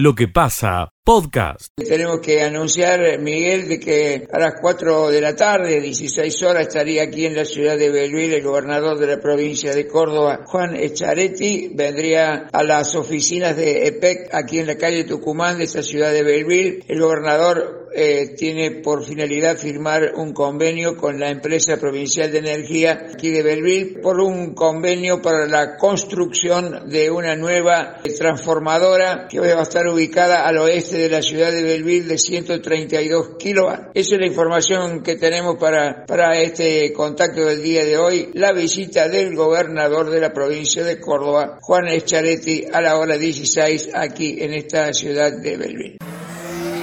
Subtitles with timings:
[0.00, 1.72] lo que pasa, podcast.
[1.76, 7.02] Tenemos que anunciar, Miguel, de que a las 4 de la tarde, 16 horas, estaría
[7.02, 11.72] aquí en la ciudad de Belville el gobernador de la provincia de Córdoba, Juan Echaretti,
[11.74, 16.22] vendría a las oficinas de EPEC aquí en la calle Tucumán de esa ciudad de
[16.22, 16.84] Belville.
[16.86, 23.06] El gobernador eh, tiene por finalidad firmar un convenio con la empresa provincial de energía
[23.12, 29.46] aquí de Belville por un convenio para la construcción de una nueva transformadora que va
[29.46, 33.88] a estar ubicada al oeste de la ciudad de Belville de 132 kilovatios.
[33.94, 38.30] Esa es la información que tenemos para, para este contacto del día de hoy.
[38.34, 43.90] La visita del gobernador de la provincia de Córdoba, Juan Echaretti, a la hora 16
[43.94, 45.96] aquí en esta ciudad de Belville.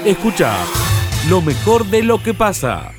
[0.05, 0.57] Escucha
[1.29, 2.96] lo mejor de lo que pasa.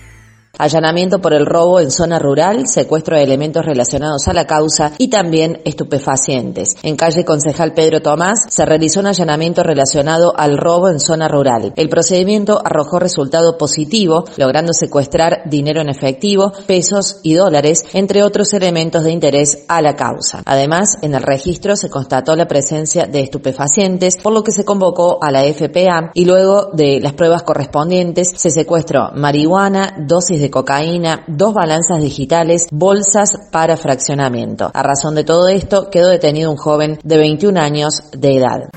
[0.58, 5.08] Allanamiento por el robo en zona rural, secuestro de elementos relacionados a la causa y
[5.08, 6.70] también estupefacientes.
[6.82, 11.72] En calle Concejal Pedro Tomás se realizó un allanamiento relacionado al robo en zona rural.
[11.76, 18.52] El procedimiento arrojó resultado positivo, logrando secuestrar dinero en efectivo, pesos y dólares, entre otros
[18.52, 20.42] elementos de interés a la causa.
[20.44, 25.18] Además, en el registro se constató la presencia de estupefacientes, por lo que se convocó
[25.22, 31.24] a la FPA y luego de las pruebas correspondientes se secuestró marihuana, dosis de cocaína,
[31.26, 34.70] dos balanzas digitales, bolsas para fraccionamiento.
[34.72, 38.70] A razón de todo esto, quedó detenido un joven de 21 años de edad.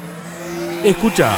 [0.84, 1.32] Escucha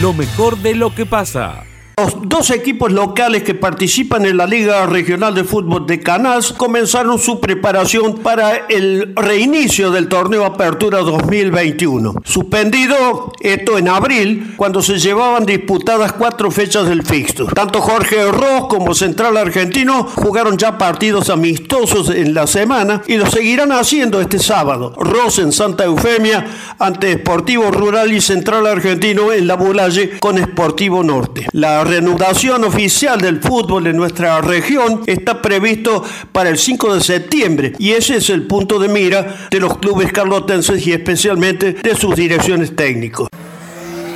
[0.00, 1.64] lo mejor de lo que pasa.
[1.96, 7.20] Los dos equipos locales que participan en la Liga Regional de Fútbol de Canals comenzaron
[7.20, 12.14] su preparación para el reinicio del torneo Apertura 2021.
[12.24, 17.54] Suspendido esto en abril, cuando se llevaban disputadas cuatro fechas del fixture.
[17.54, 23.26] Tanto Jorge Ross como Central Argentino jugaron ya partidos amistosos en la semana y lo
[23.26, 24.94] seguirán haciendo este sábado.
[24.96, 26.44] Ross en Santa Eufemia
[26.80, 31.46] ante Sportivo Rural y Central Argentino en La Bulalle con Sportivo Norte.
[31.52, 37.72] La reanudación oficial del fútbol en nuestra región está previsto para el 5 de septiembre
[37.78, 42.16] y ese es el punto de mira de los clubes carlotenses y especialmente de sus
[42.16, 43.28] direcciones técnicos.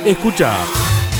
[0.05, 0.57] Escucha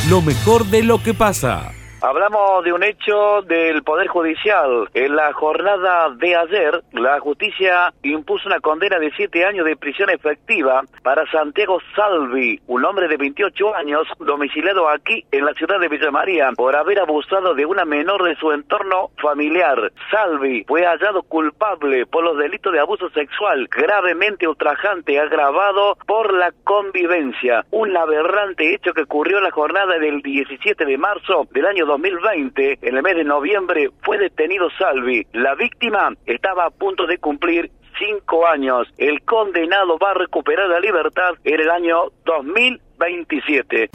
[0.10, 1.72] lo mejor de lo que pasa.
[2.02, 4.88] Hablamos de un hecho del Poder Judicial.
[4.94, 10.10] En la jornada de ayer, la justicia impuso una condena de siete años de prisión
[10.10, 15.90] efectiva para Santiago Salvi, un hombre de 28 años, domiciliado aquí en la ciudad de
[15.90, 19.92] Villa María, por haber abusado de una menor de su entorno familiar.
[20.10, 26.54] Salvi fue hallado culpable por los delitos de abuso sexual, gravemente ultrajante, agravado por la
[26.64, 27.66] convivencia.
[27.72, 32.80] Un aberrante hecho que ocurrió en la jornada del 17 de marzo del año 2020,
[32.84, 35.26] en el mes de noviembre, fue detenido Salvi.
[35.34, 38.88] La víctima estaba a punto de cumplir cinco años.
[38.98, 41.96] El condenado va a recuperar la libertad en el año
[42.26, 43.90] 2027.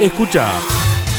[0.00, 0.46] Escucha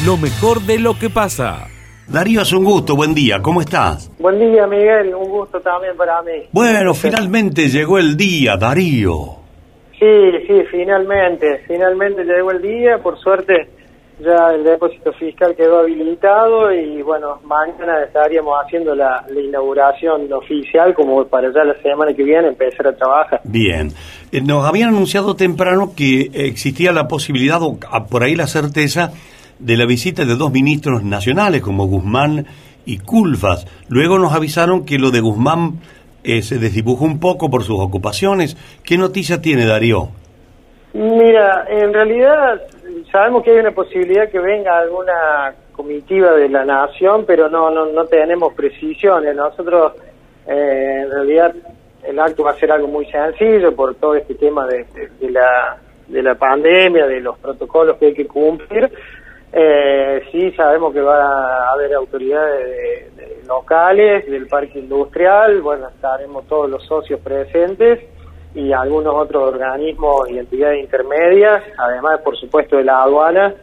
[0.05, 1.67] lo mejor de lo que pasa.
[2.07, 4.11] Darío, es un gusto, buen día, ¿cómo estás?
[4.19, 6.47] Buen día, Miguel, un gusto también para mí.
[6.51, 9.37] Bueno, finalmente llegó el día, Darío.
[9.99, 13.78] Sí, sí, finalmente, finalmente llegó el día, por suerte
[14.19, 21.25] ya el depósito fiscal quedó habilitado y bueno, mañana estaríamos haciendo la, inauguración oficial como
[21.25, 23.41] para ya la semana que viene empezar a trabajar.
[23.43, 23.91] Bien,
[24.31, 27.77] eh, nos habían anunciado temprano que existía la posibilidad o
[28.09, 29.11] por ahí la certeza
[29.59, 32.45] de la visita de dos ministros nacionales como Guzmán
[32.85, 33.67] y Culfas.
[33.87, 35.79] Luego nos avisaron que lo de Guzmán
[36.23, 38.57] eh, se desdibujó un poco por sus ocupaciones.
[38.83, 40.09] ¿Qué noticia tiene Darío?
[40.93, 42.61] Mira, en realidad
[43.11, 47.85] sabemos que hay una posibilidad que venga alguna comitiva de la nación, pero no no,
[47.85, 49.35] no tenemos precisiones.
[49.35, 49.93] Nosotros,
[50.47, 51.53] eh, en realidad,
[52.03, 54.85] el acto va a ser algo muy sencillo por todo este tema de,
[55.29, 55.77] la,
[56.07, 58.91] de la pandemia, de los protocolos que hay que cumplir.
[59.51, 63.13] Eh, sí, sabemos que va a haber autoridades
[63.47, 67.99] locales del parque industrial, bueno, estaremos todos los socios presentes
[68.55, 73.53] y algunos otros organismos y entidades intermedias, además, por supuesto, de la aduana,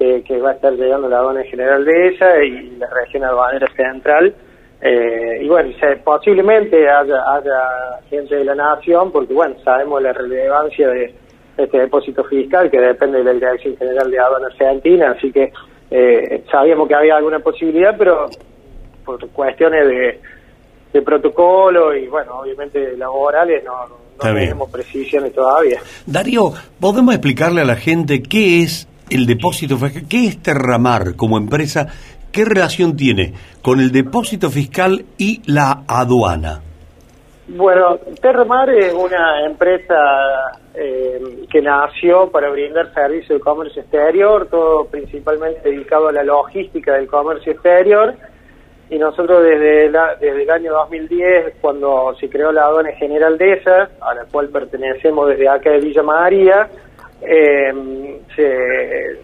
[0.00, 3.68] eh, que va a estar llegando la aduana general de esa y la región aduanera
[3.76, 4.34] central.
[4.80, 5.70] Eh, y bueno,
[6.02, 11.14] posiblemente haya, haya gente de la nación, porque bueno, sabemos la relevancia de
[11.56, 15.52] este depósito fiscal que depende de la Dirección General de Aduana Argentina, así que
[15.90, 18.26] eh, sabíamos que había alguna posibilidad, pero
[19.04, 20.20] por cuestiones de,
[20.92, 25.80] de protocolo y bueno, obviamente laborales no no tenemos precisiones todavía.
[26.06, 30.04] Darío, ¿podemos explicarle a la gente qué es el depósito fiscal?
[30.08, 31.88] ¿Qué es Terramar como empresa?
[32.30, 36.62] ¿Qué relación tiene con el depósito fiscal y la aduana?
[37.48, 39.94] Bueno, Terramar es una empresa
[40.74, 46.94] eh, que nació para brindar servicio de comercio exterior, todo principalmente dedicado a la logística
[46.94, 48.14] del comercio exterior.
[48.90, 49.90] Y nosotros desde,
[50.20, 54.48] desde el año 2010, cuando se creó la aduana general de esa, a la cual
[54.48, 56.68] pertenecemos desde acá de Villa María,
[57.22, 57.72] eh,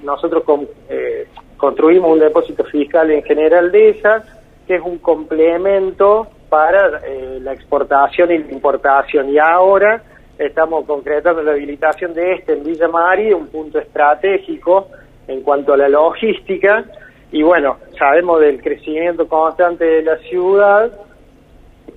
[0.02, 0.43] nosotros
[0.88, 1.26] eh,
[1.56, 4.22] construimos un depósito fiscal en general de esa,
[4.66, 9.28] que es un complemento para eh, la exportación y la importación.
[9.31, 10.02] Y ahora
[10.38, 14.88] estamos concretando la habilitación de este en Villa María, un punto estratégico
[15.26, 16.84] en cuanto a la logística.
[17.30, 20.90] Y bueno, sabemos del crecimiento constante de la ciudad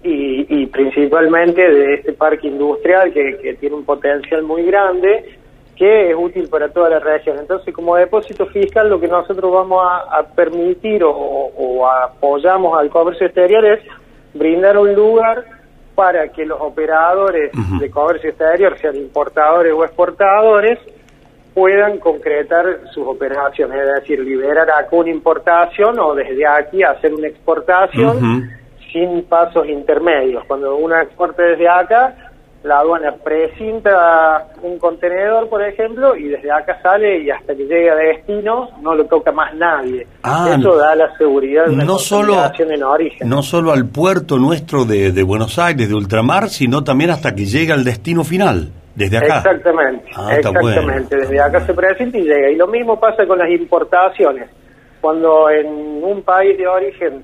[0.04, 5.38] y, principalmente de este parque industrial que, tiene un potencial muy grande
[5.76, 7.38] que es útil para toda la región.
[7.40, 13.28] Entonces, como depósito fiscal, lo que nosotros vamos a, permitir o, o, apoyamos al comercio
[13.28, 13.80] exterior es
[14.34, 15.44] brindar un lugar
[15.96, 20.80] para que los operadores de comercio exterior, sean importadores o exportadores,
[21.54, 27.28] puedan concretar sus operaciones, es decir, liberar acá una importación o desde aquí hacer una
[27.28, 28.50] exportación
[28.92, 30.44] sin pasos intermedios.
[30.46, 32.16] Cuando uno exporta desde acá,
[32.64, 37.90] la aduana precinta un contenedor, por ejemplo, y desde acá sale y hasta que llegue
[37.90, 40.06] a destino no lo toca más nadie.
[40.22, 43.28] Ah, Eso da la seguridad de no solo, en origen.
[43.28, 47.74] No solo al puerto nuestro de, Buenos Aires, de ultramar, sino también hasta que llegue
[47.74, 48.70] al destino final.
[48.96, 49.38] Desde acá.
[49.38, 51.16] Exactamente, ah, exactamente.
[51.16, 52.50] Desde acá se presenta y llega.
[52.52, 54.50] Y lo mismo pasa con las importaciones.
[55.00, 55.68] Cuando en
[56.04, 57.24] un país de origen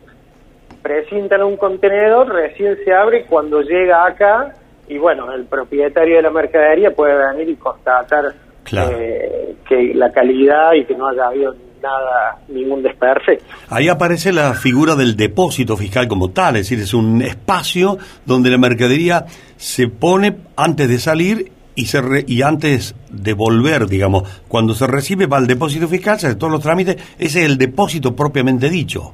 [0.82, 4.54] presentan un contenedor, recién se abre cuando llega acá
[4.88, 8.34] y bueno, el propietario de la mercadería puede venir y constatar
[8.72, 13.46] eh, que la calidad y que no haya habido nada, ningún desperfecto.
[13.70, 18.50] Ahí aparece la figura del depósito fiscal como tal, es decir, es un espacio donde
[18.50, 19.26] la mercadería
[19.58, 25.28] se pone antes de salir y, se y antes de volver, digamos, cuando se recibe
[25.28, 29.14] va al depósito fiscal, se hace todos los trámites, ese es el depósito propiamente dicho.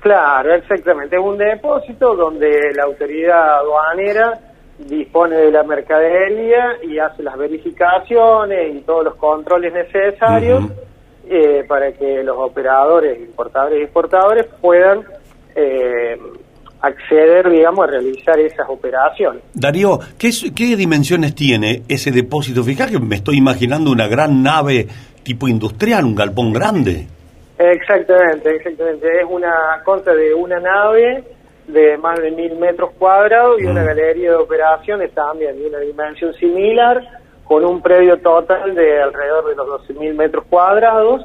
[0.00, 4.38] Claro, exactamente, es un depósito donde la autoridad aduanera
[4.78, 10.64] dispone de la mercadería y hace las verificaciones y todos los controles necesarios
[11.28, 15.02] eh, para que los operadores, importadores y exportadores puedan
[15.56, 16.16] eh,
[16.80, 19.42] acceder, digamos, a realizar esas operaciones.
[19.54, 22.90] Darío, ¿qué, ¿qué dimensiones tiene ese depósito fiscal?
[22.90, 24.86] Que me estoy imaginando una gran nave
[25.22, 27.06] tipo industrial, un galpón grande.
[27.58, 29.06] Exactamente, exactamente.
[29.20, 31.24] Es una cosa de una nave
[31.66, 33.86] de más de mil metros cuadrados y una mm.
[33.86, 37.02] galería de operaciones también de una dimensión similar,
[37.44, 41.24] con un predio total de alrededor de los mil metros cuadrados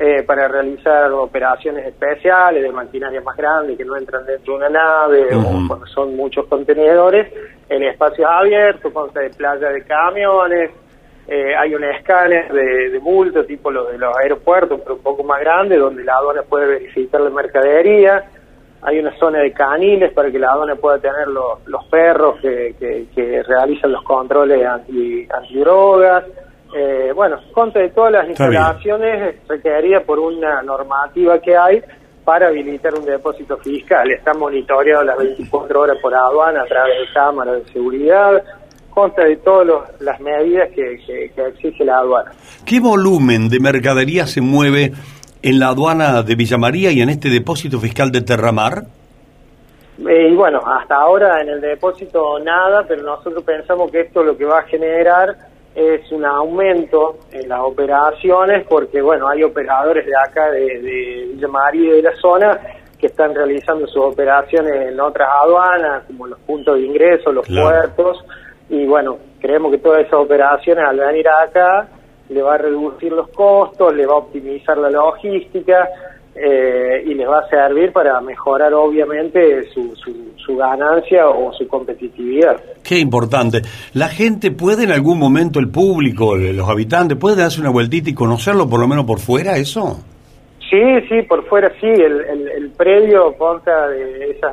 [0.00, 4.68] eh, para realizar operaciones especiales de maquinaria más grande que no entran dentro de una
[4.70, 7.32] nave o cuando son muchos contenedores,
[7.68, 10.70] en espacios abiertos, con de playa de camiones.
[11.28, 15.22] Eh, hay un escáner de, de bulto tipo los de los aeropuertos, pero un poco
[15.22, 18.24] más grande, donde la aduana puede verificar la mercadería
[18.82, 22.74] hay una zona de caniles para que la aduana pueda tener los, los perros que,
[23.14, 26.24] que, realizan los controles anti, antidrogas.
[26.74, 31.82] Eh, bueno, contra de todas las instalaciones requeriría por una normativa que hay
[32.24, 34.10] para habilitar un depósito fiscal.
[34.10, 38.42] Está monitoreado las 24 horas por aduana a través de cámaras de seguridad,
[38.90, 42.32] contra de todas las medidas que, que, que exige la aduana.
[42.64, 44.92] ¿Qué volumen de mercadería se mueve
[45.42, 48.84] en la aduana de Villa María y en este depósito fiscal de Terramar?
[50.06, 54.36] Eh, y bueno, hasta ahora en el depósito nada, pero nosotros pensamos que esto lo
[54.36, 60.12] que va a generar es un aumento en las operaciones, porque bueno, hay operadores de
[60.16, 62.60] acá, de, Villa María y de la zona,
[62.98, 68.24] que están realizando sus operaciones en otras aduanas, como los puntos de ingreso, los puertos,
[68.68, 71.88] y bueno, creemos que todas esas operaciones al venir acá
[72.28, 75.88] le va a reducir los costos, le va a optimizar la logística
[76.42, 82.60] eh, y les va a servir para mejorar obviamente su, su, ganancia o su competitividad.
[82.82, 83.62] Qué importante.
[83.94, 88.14] La gente puede en algún momento, el público, los habitantes, puede darse una vueltita y
[88.14, 90.02] conocerlo por lo menos por fuera, eso?
[90.70, 94.52] Sí, sí, por fuera sí, el, el, predio consta de esas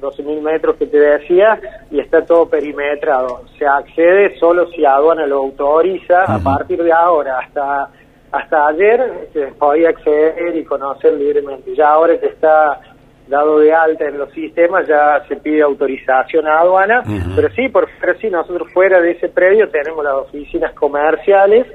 [0.00, 1.58] 12 mil metros que te decía
[1.90, 3.42] y está todo perimetrado.
[3.58, 7.88] Se accede solo si aduana lo autoriza, a partir de ahora hasta
[8.34, 11.72] hasta ayer se podía acceder y conocer libremente.
[11.76, 12.80] Ya ahora que está
[13.28, 17.02] dado de alta en los sistemas ya se pide autorización a aduana,
[17.36, 21.66] pero sí, por fuera sí, nosotros fuera de ese predio tenemos las oficinas comerciales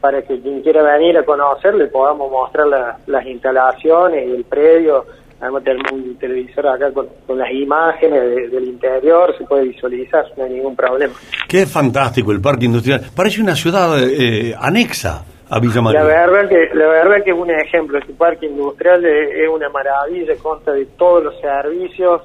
[0.00, 2.66] para que quien quiera venir a conocer le podamos mostrar
[3.06, 5.06] las instalaciones y el predio
[5.40, 10.50] además tenemos un televisor acá con, las imágenes del interior, se puede visualizar, no hay
[10.50, 11.14] ningún problema.
[11.48, 15.24] Qué fantástico el parque industrial, parece una ciudad eh, anexa.
[15.54, 16.02] A Villa María.
[16.02, 20.34] La verdad que la verdad que es un ejemplo, este parque industrial es, una maravilla,
[20.42, 22.22] consta de todos los servicios,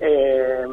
[0.00, 0.64] eh,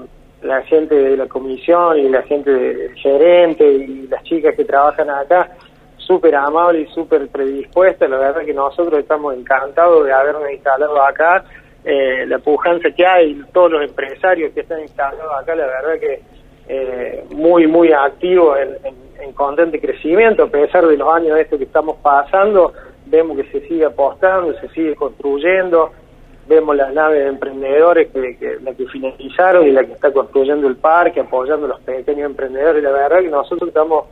[0.41, 5.09] la gente de la comisión y la gente del gerente y las chicas que trabajan
[5.09, 5.49] acá
[5.97, 8.07] súper amable y súper predispuesta.
[8.07, 11.43] La verdad que nosotros estamos encantados de habernos instalado acá.
[11.83, 16.21] Eh, la pujanza que hay, todos los empresarios que están instalados acá, la verdad que
[16.69, 21.65] eh, muy, muy activos en, en, constante crecimiento, a pesar de los años estos que
[21.65, 22.73] estamos pasando,
[23.05, 25.91] vemos que se sigue apostando, se sigue construyendo,
[26.47, 30.67] vemos las naves de emprendedores que, que la que finalizaron y la que está construyendo
[30.67, 34.05] el parque, apoyando a los pequeños emprendedores, la verdad que nosotros estamos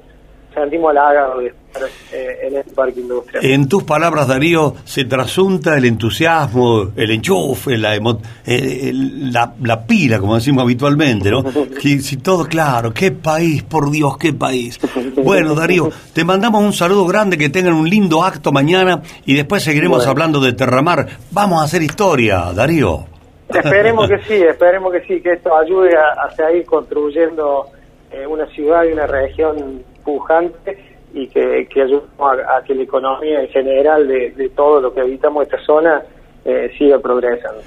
[0.55, 3.45] sentimos de estar eh, en este parque industrial.
[3.45, 10.19] En tus palabras, Darío, se trasunta el entusiasmo, el enchufe, la, eh, la, la, pila,
[10.19, 11.43] como decimos habitualmente, ¿no?
[11.79, 14.79] si, todo claro, qué país, por Dios, qué país.
[15.24, 19.63] Bueno, Darío, te mandamos un saludo grande, que tengan un lindo acto mañana y después
[19.63, 21.07] seguiremos hablando de Terramar.
[21.31, 23.05] Vamos a hacer historia, Darío.
[23.50, 27.67] Esperemos que sí, esperemos que sí, que esto ayude a, seguir construyendo
[28.12, 30.77] eh, una ciudad y una región pujante
[31.13, 35.59] y que, que a, que la economía en general de, todo lo que habitamos esta
[35.65, 36.03] zona
[36.45, 37.62] eh, siga progresando.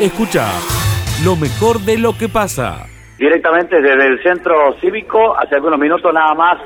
[0.00, 0.46] Escucha
[1.24, 2.86] lo mejor de lo que pasa.
[3.18, 6.58] Directamente desde el centro cívico, hace algunos minutos nada más,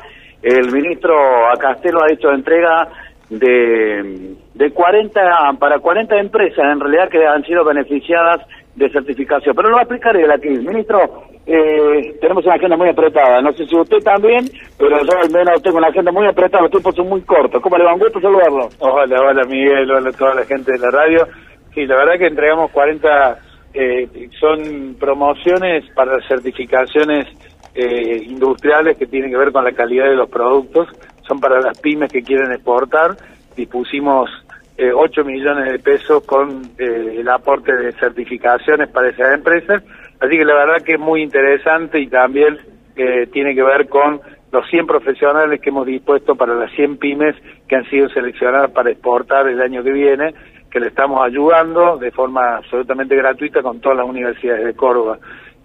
[0.42, 1.14] el ministro
[1.58, 2.88] Castelo ha hecho entrega
[3.28, 5.20] de, de 40
[5.58, 8.40] para 40 empresas en realidad que han sido beneficiadas
[8.76, 9.54] de certificación.
[9.56, 10.48] Pero lo va a explicar él aquí.
[10.48, 13.40] Ministro, eh, tenemos una agenda muy apretada.
[13.40, 14.44] No sé si usted también,
[14.76, 17.62] pero yo al menos tengo una agenda muy apretada, los tiempos son muy cortos.
[17.62, 17.94] ¿Cómo le va?
[17.94, 18.68] Un gusto saludarlo.
[18.80, 21.26] Hola, hola Miguel, hola a toda la gente de la radio.
[21.72, 23.38] Sí, la verdad que entregamos 40,
[23.74, 24.08] eh,
[24.40, 27.28] son promociones para certificaciones
[27.74, 30.88] eh, industriales que tienen que ver con la calidad de los productos,
[31.28, 33.16] son para las pymes que quieren exportar.
[33.54, 34.30] Dispusimos
[34.78, 39.82] eh, 8 millones de pesos con eh, el aporte de certificaciones para esas empresas
[40.20, 42.58] Así que la verdad que es muy interesante y también
[42.96, 44.20] eh, tiene que ver con
[44.52, 47.34] los 100 profesionales que hemos dispuesto para las 100 pymes
[47.68, 50.34] que han sido seleccionadas para exportar el año que viene,
[50.70, 55.18] que le estamos ayudando de forma absolutamente gratuita con todas las universidades de Córdoba.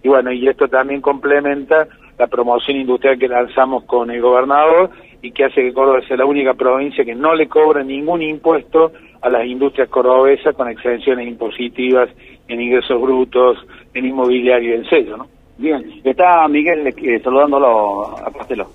[0.03, 4.89] Y bueno, y esto también complementa la promoción industrial que lanzamos con el gobernador
[5.21, 8.91] y que hace que Córdoba sea la única provincia que no le cobra ningún impuesto
[9.21, 12.09] a las industrias cordobesas con exenciones impositivas
[12.47, 13.57] en ingresos brutos,
[13.93, 15.27] en inmobiliario y en sello, ¿no?
[15.57, 18.67] Bien, está Miguel eh, saludándolo a Castelo.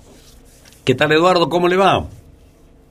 [0.85, 1.49] ¿Qué tal Eduardo?
[1.49, 2.05] ¿Cómo le va?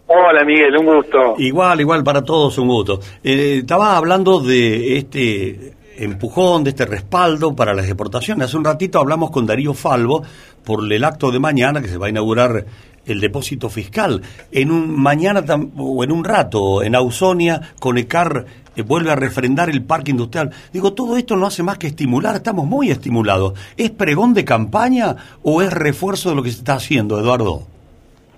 [0.08, 1.34] Hola Miguel, un gusto.
[1.38, 3.00] Igual, igual para todos un gusto.
[3.24, 8.46] Eh, estaba hablando de este empujón, de este respaldo para las exportaciones.
[8.46, 10.22] Hace un ratito hablamos con Darío Falvo
[10.64, 12.66] por el acto de mañana que se va a inaugurar
[13.06, 14.20] el depósito fiscal.
[14.52, 15.42] En un mañana
[15.78, 18.44] o en un rato en Ausonia, Conecar
[18.76, 20.50] eh, vuelve a refrendar el parque industrial.
[20.72, 23.54] Digo, todo esto no hace más que estimular, estamos muy estimulados.
[23.76, 27.62] ¿Es pregón de campaña o es refuerzo de lo que se está haciendo, Eduardo?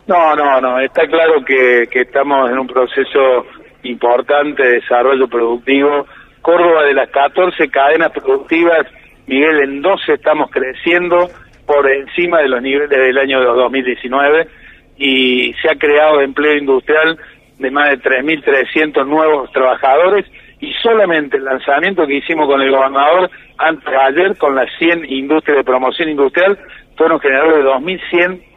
[0.07, 3.47] No, no, no, está claro que, que estamos en un proceso
[3.83, 6.07] importante de desarrollo productivo.
[6.41, 8.87] Córdoba de las 14 cadenas productivas,
[9.27, 11.29] Miguel, en 12 estamos creciendo
[11.67, 14.49] por encima de los niveles del año 2019
[14.97, 17.19] y se ha creado empleo industrial
[17.59, 20.25] de más de 3.300 nuevos trabajadores
[20.61, 25.05] y solamente el lanzamiento que hicimos con el gobernador antes de ayer con las 100
[25.11, 26.59] industrias de promoción industrial
[26.97, 27.71] fueron generadores de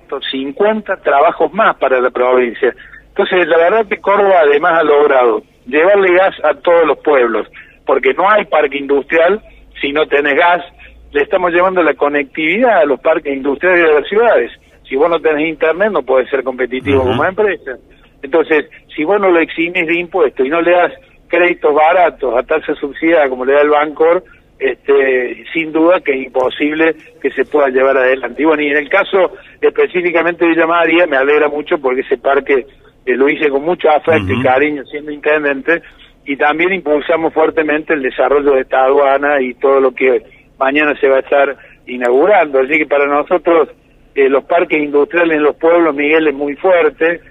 [0.10, 2.74] 2.150 trabajos más para la provincia.
[3.10, 7.48] Entonces, la verdad que Córdoba además ha logrado llevarle gas a todos los pueblos,
[7.86, 9.42] porque no hay parque industrial
[9.82, 10.64] si no tenés gas,
[11.12, 14.52] le estamos llevando la conectividad a los parques industriales de las ciudades.
[14.88, 17.78] Si vos no tenés internet no puedes ser competitivo como empresa.
[18.22, 20.94] Entonces, si vos no lo eximes de impuestos y no le das
[21.28, 24.24] créditos baratos a tasa subsidiada como le da el Bancor,
[24.60, 28.42] este, sin duda que es imposible que se pueda llevar adelante.
[28.42, 32.18] Y bueno, y en el caso específicamente de Villa María, me alegra mucho porque ese
[32.18, 32.68] parque
[33.06, 35.82] eh, lo hice con mucho afecto y cariño siendo intendente,
[36.26, 40.22] y también impulsamos fuertemente el desarrollo de esta aduana y todo lo que
[40.60, 42.60] mañana se va a estar inaugurando.
[42.60, 43.70] Así que para nosotros
[44.14, 47.22] eh, los parques industriales en los pueblos, Miguel, es muy fuerte.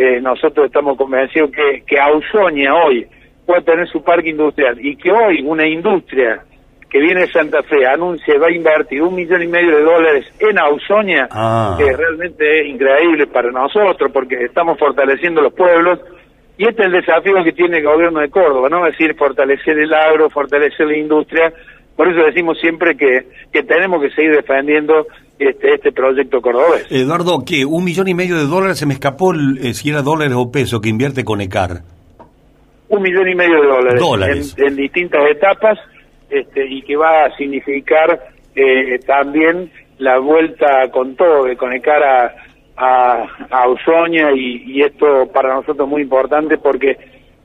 [0.00, 3.04] Eh, nosotros estamos convencidos que, que Ausonia hoy
[3.44, 6.44] puede tener su parque industrial y que hoy una industria
[6.88, 10.26] que viene de Santa Fe anuncia va a invertir un millón y medio de dólares
[10.38, 11.74] en Ausonia, ah.
[11.76, 15.98] que realmente es increíble para nosotros porque estamos fortaleciendo los pueblos
[16.58, 18.86] Y este es el desafío que tiene el gobierno de Córdoba, ¿no?
[18.86, 21.52] Es decir, fortalecer el agro, fortalecer la industria.
[21.98, 26.86] Por eso decimos siempre que, que tenemos que seguir defendiendo este, este proyecto cordobés.
[26.92, 30.34] Eduardo, que un millón y medio de dólares se me escapó eh, si era dólares
[30.36, 31.80] o pesos que invierte Conecar.
[32.88, 34.54] Un millón y medio de dólares, Dólares.
[34.58, 35.76] En, en distintas etapas
[36.30, 42.34] este, y que va a significar eh, también la vuelta con todo de Conecar a,
[42.76, 46.96] a, a Usoña y, y esto para nosotros es muy importante porque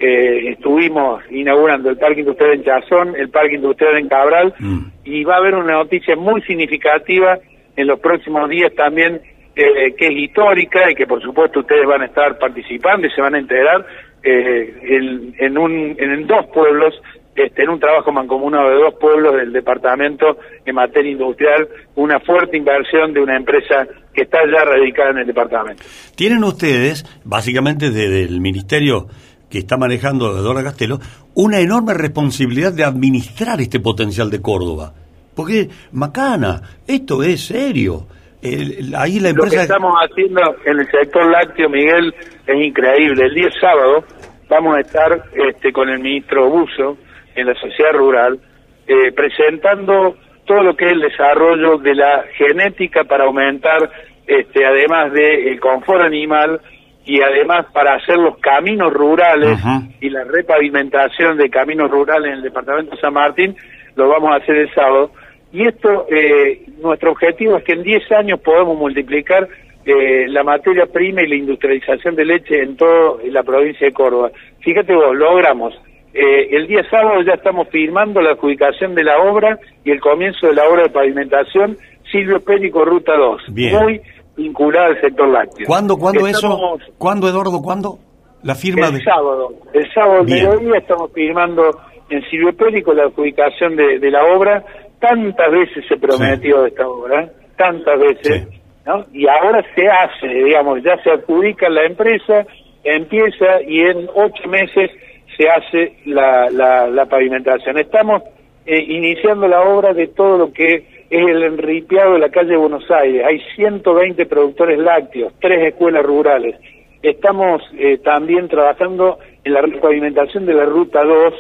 [0.05, 4.79] eh, estuvimos inaugurando el Parque Industrial en Chazón, el Parque Industrial en Cabral Mm.
[5.05, 7.39] y va a haber una noticia muy significativa
[7.77, 9.21] en los próximos días también
[9.55, 13.21] eh, que es histórica y que por supuesto ustedes van a estar participando y se
[13.21, 13.85] van a enterar
[14.23, 16.93] eh, en, en, un, en dos pueblos,
[17.35, 22.57] este, en un trabajo mancomunado de dos pueblos del departamento en materia industrial, una fuerte
[22.57, 25.83] inversión de una empresa que está ya radicada en el departamento.
[26.15, 29.07] Tienen ustedes, básicamente desde el ministerio
[29.53, 30.99] que está manejando Eduardo Castelo,
[31.35, 34.93] una enorme responsabilidad de administrar este potencial de Córdoba.
[35.35, 38.07] Porque, Macana, esto es serio.
[38.41, 39.61] El- ahí la Lo que empresa...
[39.61, 42.15] estamos haciendo en el sector lácteo, Miguel,
[42.47, 43.25] es increíble.
[43.27, 44.03] El día sábado
[44.49, 46.97] vamos a estar este, con el ministro Buzo
[47.35, 48.39] en la sociedad rural
[48.87, 50.17] eh, presentando
[50.47, 53.87] todo lo que es el desarrollo de la genética para aumentar,
[54.25, 56.59] este, además del confort animal
[57.05, 59.59] y además para hacer los caminos rurales
[59.99, 63.55] y la repavimentación de caminos rurales en el departamento de San Martín,
[63.95, 65.11] lo vamos a hacer el sábado.
[65.51, 69.47] Y esto, eh, nuestro objetivo es que en 10 años podamos multiplicar
[69.85, 74.31] eh, la materia prima y la industrialización de leche en toda la provincia de Córdoba.
[74.61, 75.73] Fíjate vos, logramos.
[76.13, 80.47] Eh, el día sábado ya estamos firmando la adjudicación de la obra y el comienzo
[80.47, 81.77] de la obra de pavimentación
[82.11, 83.41] Silvio Pénico Ruta 2.
[83.49, 83.75] Bien.
[83.75, 84.01] Muy
[84.35, 85.65] vinculada al sector lácteo.
[85.67, 86.77] ¿Cuándo, cuándo eso?
[86.97, 87.61] ¿Cuándo, Eduardo?
[87.61, 87.99] ¿Cuándo?
[88.43, 89.03] La firma el de...
[89.03, 94.63] sábado, el sábado mediodía estamos firmando en Silvio Pélico la adjudicación de, de la obra.
[94.99, 98.59] Tantas veces se prometió esta obra, tantas veces, Sí.
[98.85, 99.05] ¿no?
[99.13, 102.45] Y ahora se hace, digamos, ya se adjudica la empresa,
[102.83, 104.91] empieza y en ocho meses
[105.37, 107.77] se hace la, la, la pavimentación.
[107.77, 108.23] Estamos
[108.65, 112.89] eh, iniciando la obra de todo lo que es el enripiado de la calle Buenos
[112.89, 113.23] Aires.
[113.23, 116.55] Hay 120 productores lácteos, tres escuelas rurales.
[117.03, 121.33] Estamos eh, también trabajando en la repavimentación de la ruta 2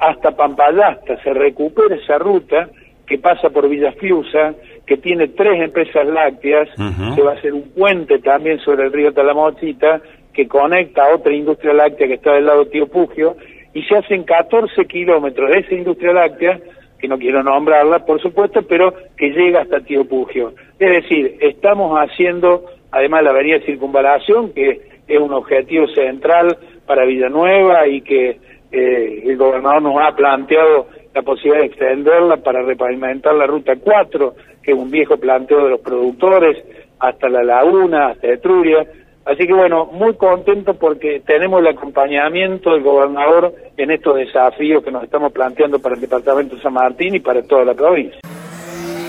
[0.00, 1.20] hasta Pampayasta.
[1.24, 2.68] Se recupera esa ruta
[3.04, 4.54] que pasa por Villa Fiusa,
[4.86, 6.68] que tiene tres empresas lácteas.
[6.78, 7.16] Ujú.
[7.16, 10.00] Se va a hacer un puente también sobre el río Talamochita
[10.32, 13.36] que conecta a otra industria láctea que está del lado de Tío Pugio.
[13.74, 16.60] Y se hacen 14 kilómetros de esa industria láctea
[17.02, 20.54] que no quiero nombrarla, por supuesto, pero que llega hasta Tío Pugio.
[20.78, 27.88] Es decir, estamos haciendo, además, la avenida circunvalación, que es un objetivo central para Villanueva
[27.88, 28.38] y que
[28.70, 34.34] eh, el gobernador nos ha planteado la posibilidad de extenderla para repavimentar la ruta 4,
[34.62, 36.56] que es un viejo planteo de los productores,
[37.00, 38.86] hasta la laguna, hasta Etruria.
[39.24, 44.90] Así que bueno, muy contento porque tenemos el acompañamiento del gobernador en estos desafíos que
[44.90, 48.18] nos estamos planteando para el departamento de San Martín y para toda la provincia.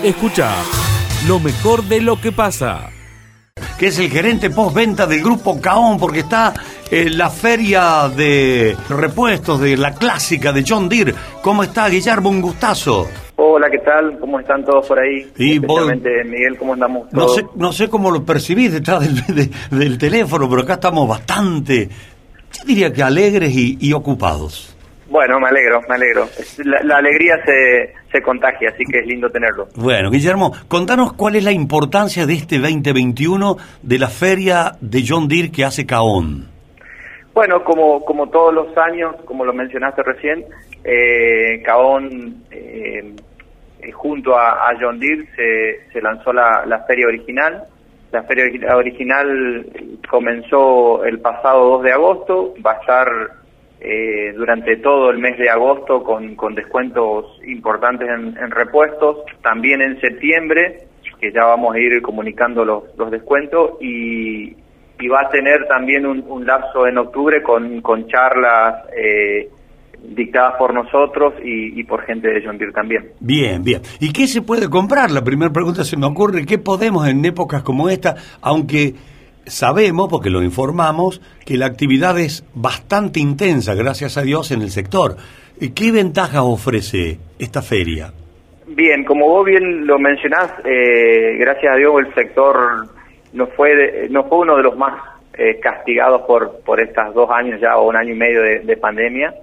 [0.02, 0.50] Escucha
[1.26, 2.90] lo mejor de lo que pasa.
[3.78, 6.54] que es el gerente postventa del grupo Caón, porque está
[6.90, 11.12] en la feria de repuestos de la clásica de John Deere.
[11.42, 12.28] ¿Cómo está, Guillermo?
[12.28, 13.08] Un gustazo.
[13.36, 14.18] Hola, ¿qué tal?
[14.20, 15.26] ¿Cómo están todos por ahí?
[15.36, 15.86] Y vos-
[16.24, 20.48] Miguel, ¿cómo andamos No sé, no sé cómo lo percibís detrás del, de- del teléfono,
[20.48, 21.88] pero acá estamos bastante,
[22.52, 24.70] yo diría que alegres y, y ocupados.
[25.10, 26.28] Bueno, me alegro, me alegro.
[26.64, 29.68] La, la alegría se, se contagia, así que es lindo tenerlo.
[29.76, 35.28] Bueno, Guillermo, contanos cuál es la importancia de este 2021 de la feria de John
[35.28, 36.48] Deere que hace Caón.
[37.34, 40.44] Bueno, como, como todos los años, como lo mencionaste recién,
[40.84, 43.12] eh, Caón, eh,
[43.92, 47.64] junto a, a John Deere, se, se lanzó la, la feria original.
[48.12, 49.66] La feria ori- original
[50.08, 53.08] comenzó el pasado 2 de agosto, va a estar
[53.80, 59.82] eh, durante todo el mes de agosto con, con descuentos importantes en, en repuestos, también
[59.82, 60.84] en septiembre,
[61.20, 64.56] que ya vamos a ir comunicando los descuentos, y,
[65.04, 69.50] y va a tener también un, un lapso en octubre con, con charlas eh,
[70.02, 73.10] dictadas por nosotros y, y por gente de John Deere también.
[73.20, 73.82] Bien, bien.
[74.00, 75.10] ¿Y qué se puede comprar?
[75.10, 78.14] La primera pregunta se me ocurre, ¿qué podemos en épocas como esta?
[78.40, 78.94] Aunque
[79.44, 84.70] sabemos, porque lo informamos, que la actividad es bastante intensa, gracias a Dios, en el
[84.70, 85.16] sector.
[85.60, 88.10] ¿Y ¿Qué ventajas ofrece esta feria?
[88.68, 92.93] Bien, como vos bien lo mencionás, eh, gracias a Dios el sector
[93.34, 94.94] no fue de- no fue uno de los más
[95.36, 99.34] eh, castigados por, por estos dos años ya o un año y medio de, pandemia.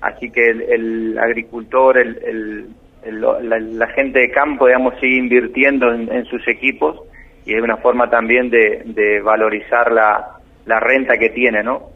[0.00, 2.66] Así que el, agricultor, el,
[3.04, 7.00] la, gente de campo, digamos, sigue invirtiendo en, sus equipos
[7.46, 11.90] y es una forma también de, valorizar la, la, renta que tiene, ¿no?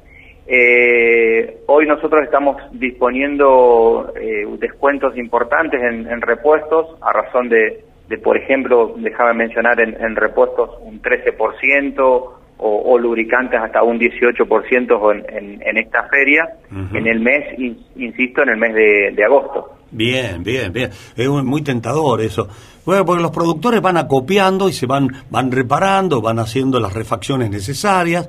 [0.46, 8.37] Eh, hoy nosotros estamos disponiendo eh, descuentos importantes en, repuestos a razón de, de, por
[8.37, 15.77] ejemplo, déjame mencionar en, repuestos un 13% o, o, lubricantes hasta un 18% en, en,
[15.79, 16.46] esta feria,
[16.92, 17.59] en el mes,
[17.96, 18.75] insisto, en el mes
[19.16, 19.79] de, agosto.
[19.90, 20.90] Bien, bien, bien.
[21.16, 22.48] Es muy tentador eso.
[22.85, 27.48] Bueno, porque los productores van acopiando y se van, van reparando, van haciendo las refacciones
[27.48, 28.29] necesarias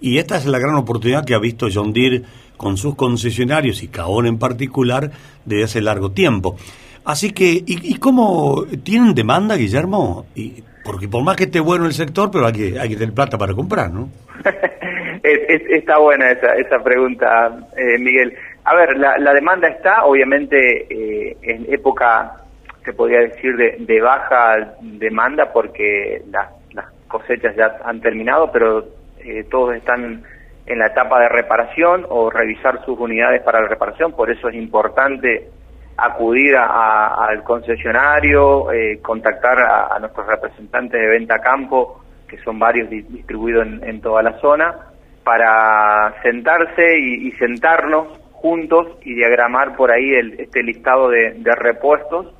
[0.00, 2.22] y esta es la gran oportunidad que ha visto John Deere
[2.56, 5.10] con sus concesionarios y Caón en particular
[5.44, 6.56] desde hace largo tiempo.
[7.04, 10.26] Así que, ¿y, cómo tienen demanda, Guillermo?
[10.34, 13.14] Y, porque por más que esté bueno el sector, pero hay que, hay que tener
[13.14, 14.08] plata para comprar, ¿no?
[15.22, 18.34] está buena esa, esa pregunta, eh, Miguel.
[18.64, 22.36] A ver, la, demanda está, obviamente, eh, en época,
[22.84, 28.86] se podría decir, de, de baja demanda, porque las, las cosechas ya han terminado, pero
[29.18, 30.22] eh, todos están
[30.66, 34.54] en la etapa de reparación o revisar sus unidades para la reparación, por eso es
[34.54, 35.50] importante
[35.96, 43.66] acudir al concesionario, eh, contactar a, nuestros representantes de venta campo, que son varios distribuidos
[43.82, 44.74] en, toda la zona,
[45.22, 52.33] para sentarse y, sentarnos juntos y diagramar por ahí el, este listado de repuestos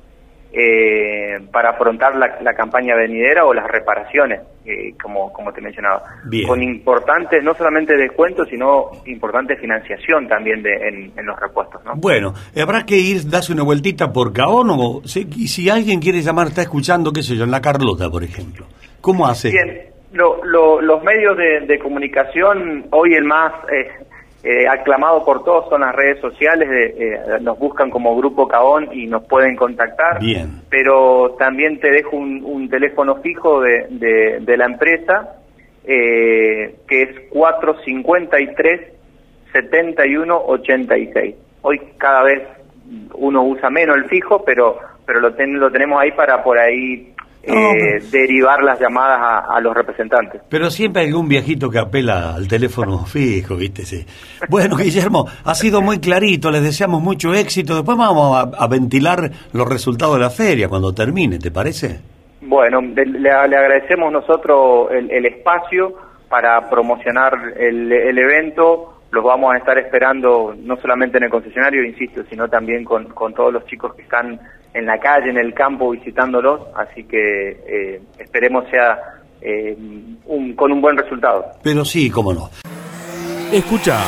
[0.57, 6.01] eh, para afrontar la, campaña venidera o las reparaciones, eh, como, como te mencionaba.
[6.47, 11.83] Con importantes, no solamente descuentos, sino importante financiación también de, en, los repuestos.
[11.83, 11.95] ¿no?
[11.97, 16.47] Bueno, habrá que ir, darse una vueltita por Caón o si, si alguien quiere llamar,
[16.47, 18.65] está escuchando, qué sé yo, en La Carlota, por ejemplo.
[19.01, 19.51] ¿Cómo hace?
[19.51, 21.35] Bien, los medios
[21.67, 23.51] de, comunicación, hoy el más...
[23.73, 24.04] Eh,
[24.47, 29.07] eh, aclamado por todos son las redes sociales, eh, nos buscan como Grupo Caón y
[29.07, 30.19] nos pueden contactar.
[30.19, 30.61] Bien.
[30.69, 33.87] Pero también te dejo un, teléfono fijo de,
[34.39, 35.37] de, la empresa,
[35.83, 38.81] eh, que es 453
[39.51, 41.35] 7186.
[41.63, 42.43] Hoy cada vez
[43.15, 44.77] uno usa menos el fijo, pero
[45.07, 47.14] pero lo, lo tenemos ahí para por ahí
[47.47, 50.41] eh, derivar las llamadas a, los representantes.
[50.49, 53.83] Pero siempre hay algún viejito que apela al teléfono fijo, ¿viste?
[53.83, 54.05] Sí.
[54.49, 57.75] Bueno, Guillermo, ha sido muy clarito, les deseamos mucho éxito.
[57.75, 61.99] Después vamos a, ventilar los resultados de la feria cuando termine, ¿te parece?
[62.41, 65.93] Bueno, le, agradecemos nosotros el, espacio
[66.29, 71.85] para promocionar el, el evento los vamos a estar esperando no solamente en el concesionario,
[71.85, 74.39] insisto, sino también con, con todos los chicos que están
[74.75, 78.99] en la calle, en el campo, visitándolos, así que eh, esperemos sea
[79.41, 79.75] eh,
[80.25, 81.45] un, con un buen resultado.
[81.63, 82.49] Pero sí, cómo no.
[83.53, 84.01] Escucha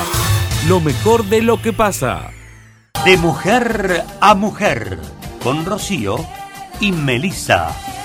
[0.67, 2.31] lo mejor de lo que pasa.
[3.05, 4.97] De mujer a mujer,
[5.41, 6.17] con Rocío
[6.81, 7.96] y Melissa.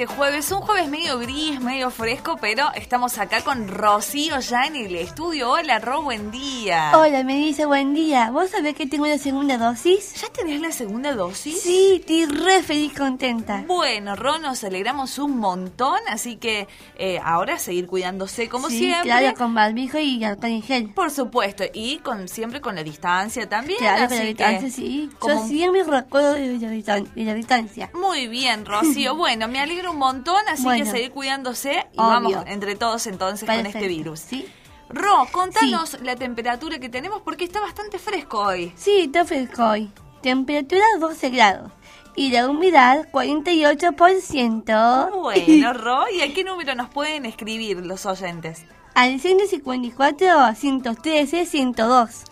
[0.00, 4.76] Este jueves, un jueves medio gris, medio fresco, pero estamos acá con Rocío ya en
[4.76, 5.50] el estudio.
[5.50, 6.92] Hola, Ro, buen día.
[6.94, 8.30] Hola, me dice buen día.
[8.30, 10.14] ¿Vos sabés que tengo la segunda dosis?
[10.22, 11.60] ¿Ya tenés la segunda dosis?
[11.60, 13.64] Sí, estoy re feliz, contenta.
[13.66, 19.02] Bueno, Ro, nos alegramos un montón, así que eh, ahora seguir cuidándose como sí, siempre.
[19.02, 20.88] claro, con barbijo y alcohol en gel.
[20.94, 23.78] Por supuesto, y con siempre con la distancia también.
[23.78, 25.10] Claro, con la distancia, sí.
[25.26, 27.90] Yo siempre recuerdo de la distancia.
[27.92, 29.14] Muy bien, Rocío.
[29.14, 33.66] bueno, me alegro un montón, así que seguir cuidándose y vamos entre todos entonces con
[33.66, 34.20] este virus.
[34.20, 34.46] ¿sí?
[34.88, 38.72] Ro, contanos la temperatura que tenemos porque está bastante fresco hoy.
[38.76, 39.90] Sí, está fresco hoy.
[40.20, 41.70] Temperatura 12 grados.
[42.16, 45.10] Y la humedad 48%.
[45.12, 48.64] Bueno, Ro, ¿y a qué número nos pueden escribir los oyentes?
[48.94, 52.24] Al 154 113 102.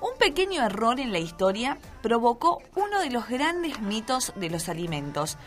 [0.00, 5.38] Un pequeño error en la historia provocó uno de los grandes mitos de los alimentos.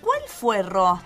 [0.00, 1.00] ¿Cuál fue, Ro?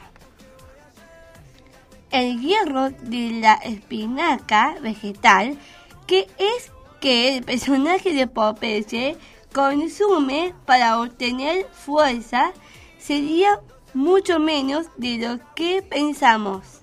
[2.11, 5.59] El hierro de la espinaca vegetal,
[6.07, 9.17] que es que el personaje de Popeye
[9.53, 12.53] consume para obtener fuerza,
[12.99, 13.61] sería
[13.95, 16.81] mucho menos de lo que pensamos.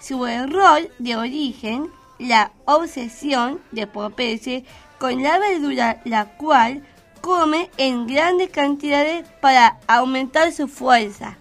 [0.00, 4.64] Su error de origen, la obsesión de Popeye
[4.98, 6.84] con la verdura, la cual
[7.28, 11.36] come en grandes cantidades para aumentar su fuerza.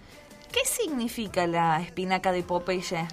[0.51, 3.07] ¿Qué significa la espinaca de Popeye?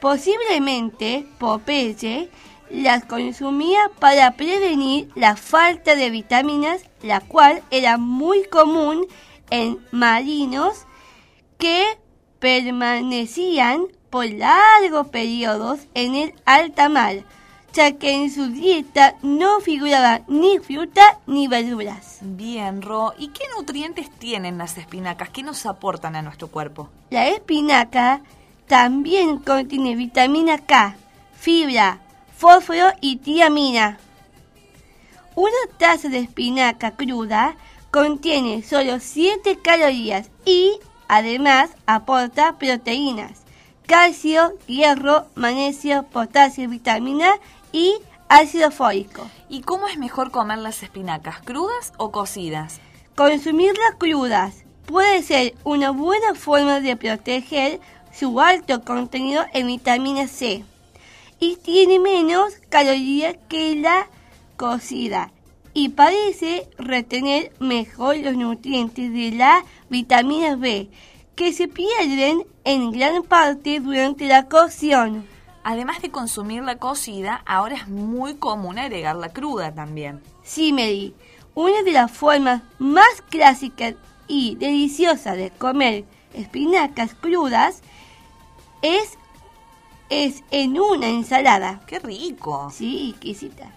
[0.00, 2.30] Posiblemente Popeye
[2.68, 9.06] las consumía para prevenir la falta de vitaminas, la cual era muy común
[9.50, 10.86] en marinos
[11.58, 11.84] que
[12.40, 17.22] permanecían por largos periodos en el alta mar,
[17.74, 22.18] ya que en su dieta no figuraba ni fruta ni verduras.
[22.22, 23.12] Bien, Ro.
[23.18, 25.30] ¿Y qué nutrientes tienen las espinacas?
[25.30, 26.88] ¿Qué nos aportan a nuestro cuerpo?
[27.10, 28.22] La espinaca
[28.68, 30.96] también contiene vitamina K,
[31.34, 31.98] fibra,
[32.36, 33.98] fósforo y tiamina.
[35.34, 37.56] Una taza de espinaca cruda
[37.90, 43.42] contiene solo 7 calorías y además aporta proteínas,
[43.86, 47.34] calcio, hierro, magnesio, potasio, vitamina
[47.74, 47.96] y
[48.28, 49.28] ácido fólico.
[49.48, 52.80] ¿Y cómo es mejor comer las espinacas, crudas o cocidas?
[53.16, 57.80] Consumirlas crudas puede ser una buena forma de proteger
[58.12, 60.64] su alto contenido en vitamina C
[61.40, 64.08] y tiene menos calorías que la
[64.56, 65.32] cocida
[65.72, 70.88] y parece retener mejor los nutrientes de la vitamina B
[71.34, 75.33] que se pierden en gran parte durante la cocción.
[75.64, 80.22] Además de consumir la cocida, ahora es muy común agregar la cruda también.
[80.42, 81.14] Sí, Mary,
[81.54, 83.94] una de las formas más clásicas
[84.28, 87.80] y deliciosas de comer espinacas crudas
[88.82, 89.16] es,
[90.10, 91.80] es en una ensalada.
[91.86, 92.70] ¡Qué rico!
[92.70, 93.72] Sí, exquisita.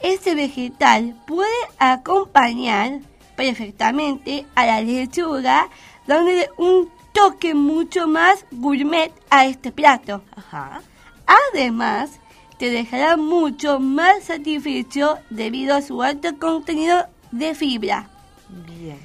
[0.00, 1.48] Este vegetal puede
[1.78, 3.00] acompañar
[3.36, 5.70] perfectamente a la lechuga,
[6.06, 10.22] dándole un toque mucho más gourmet a este plato.
[10.36, 10.82] Ajá.
[11.26, 12.10] Además,
[12.58, 18.08] te dejará mucho más satisfecho debido a su alto contenido de fibra.
[18.48, 18.98] Bien.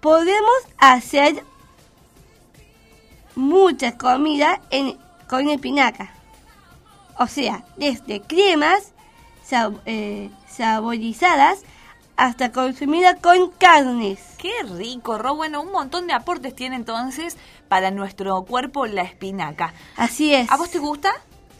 [0.00, 1.42] Podemos hacer
[3.34, 4.98] muchas comidas en,
[5.28, 6.12] con espinaca.
[7.18, 8.92] O sea, desde cremas
[9.48, 11.60] sab- eh, saborizadas
[12.16, 14.20] hasta consumida con carnes.
[14.38, 15.34] ¡Qué rico, Ro!
[15.34, 17.36] Bueno, un montón de aportes tiene entonces
[17.68, 19.74] para nuestro cuerpo la espinaca.
[19.96, 20.50] Así es.
[20.50, 21.12] ¿A vos te gusta?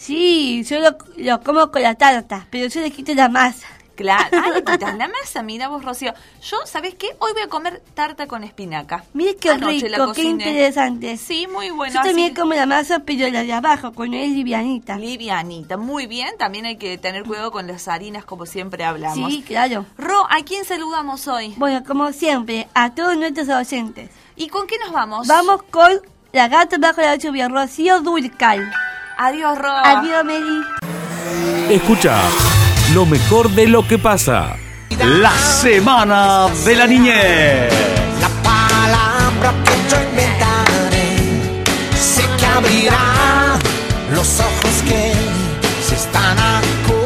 [0.04, 3.66] Sí, yo lo, lo como con la tarta, pero yo le quito la masa.
[3.96, 4.24] Claro.
[4.44, 6.12] Ah, le quitas la masa, mira vos, Rocío.
[6.42, 7.16] Yo, ¿sabés qué?
[7.20, 9.04] Hoy voy a comer tarta con espinaca.
[9.14, 11.16] Mire qué Anoche rico, qué interesante.
[11.16, 11.94] Sí, muy bueno.
[11.94, 14.98] yo así también que- como la masa, pero la de abajo, con es livianita.
[14.98, 16.36] Livianita, muy bien.
[16.38, 19.32] También hay que tener cuidado con las harinas, como siempre hablamos.
[19.32, 19.86] Sí, claro.
[19.96, 21.54] Ro, ¿a quién saludamos hoy?
[21.56, 24.10] Bueno, como siempre, a todos nuestros oyentes.
[24.36, 25.28] ¿Y con qué nos vamos?
[25.28, 25.92] Vamos con
[26.32, 28.70] la gata bajo la lluvia, Rocío Durcal.
[29.16, 29.70] Adiós, Ro.
[29.70, 30.60] Adiós, Mary.
[31.70, 32.18] Escucha
[32.94, 34.56] lo mejor de lo que pasa.
[34.98, 37.72] La semana de la niñez.
[38.42, 41.08] palabra que yo inventaré.
[41.96, 43.58] Sé que abrirá
[44.12, 45.12] los ojos que
[45.86, 46.36] se están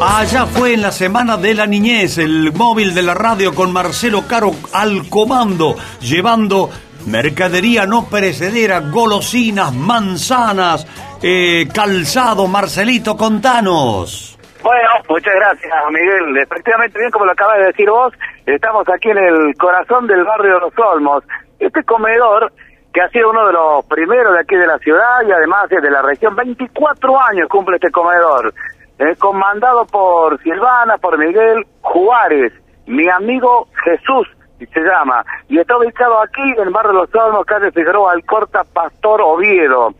[0.01, 4.25] Allá fue en la semana de la niñez el móvil de la radio con Marcelo
[4.27, 6.69] Caro al comando, llevando
[7.07, 10.85] mercadería no perecedera, golosinas, manzanas,
[11.21, 12.47] eh, calzado.
[12.47, 14.37] Marcelito, contanos.
[14.61, 16.37] Bueno, muchas gracias, Miguel.
[16.37, 18.13] Efectivamente, bien como lo acabas de decir vos,
[18.45, 21.23] estamos aquí en el corazón del barrio de Los Olmos.
[21.59, 22.51] Este comedor,
[22.93, 25.81] que ha sido uno de los primeros de aquí de la ciudad y además es
[25.81, 28.53] de la región, 24 años cumple este comedor,
[28.97, 32.51] eh, comandado por Silvana, por Miguel Juárez,
[32.85, 34.27] mi amigo Jesús
[34.67, 39.21] se llama, y está ubicado aquí en el barrio Los Olmos, calle Figueroa, Alcorta, Pastor
[39.21, 39.93] Oviedo.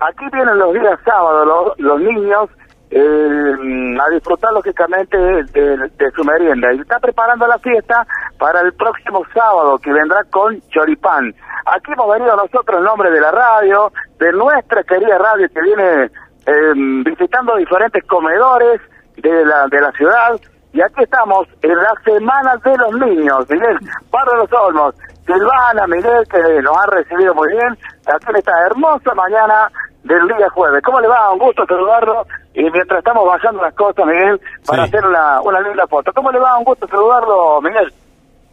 [0.00, 2.48] Aquí vienen los días sábados los, los niños
[2.94, 8.06] eh, a disfrutar lógicamente de su merienda y está preparando la fiesta
[8.38, 11.34] para el próximo sábado que vendrá con choripán.
[11.64, 16.10] Aquí hemos venido nosotros en nombre de la radio, de nuestra querida radio que viene
[16.46, 16.72] eh,
[17.04, 18.80] visitando diferentes comedores
[19.16, 20.40] de la, de la ciudad
[20.72, 24.94] y aquí estamos en la semana de los niños, Miguel, de los Olmos,
[25.26, 27.68] Silvana, Miguel, que nos ha recibido muy bien,
[28.06, 29.70] aquí en esta hermosa mañana
[30.04, 30.82] del día jueves.
[30.82, 31.32] ¿Cómo le va?
[31.32, 32.26] Un gusto saludarlo.
[32.54, 34.88] Y mientras estamos bajando las cosas, Miguel, para Sí.
[34.96, 36.12] hacer una, una linda foto.
[36.12, 36.58] ¿Cómo le va?
[36.58, 37.92] Un gusto saludarlo, Miguel.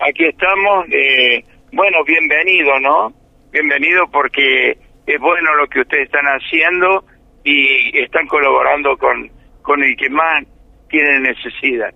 [0.07, 3.11] Aquí estamos, eh, bueno, bienvenido, ¿no?
[3.51, 4.71] Bienvenido porque
[5.07, 7.03] es bueno lo que ustedes están haciendo
[7.43, 9.29] y están colaborando con,
[9.63, 10.43] con el que más
[10.89, 11.89] tiene necesidad.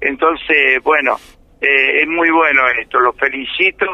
[0.00, 1.16] Entonces, bueno,
[1.60, 3.86] eh, es muy bueno esto, lo felicito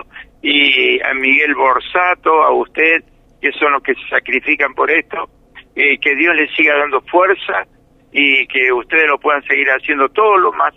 [0.42, 3.02] y a Miguel Borsato, a usted,
[3.40, 5.28] que son los que se sacrifican por esto,
[5.74, 7.66] eh, que Dios les siga dando fuerza
[8.12, 10.74] y que ustedes lo puedan seguir haciendo todo lo más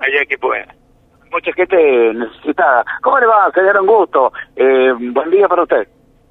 [0.00, 0.68] allá que puedan.
[1.30, 1.76] mucha gente
[2.14, 2.84] necesitada.
[3.02, 3.80] ¿Cómo le va, señor?
[3.80, 4.32] Un gusto.
[4.54, 5.88] Eh, buen día para usted.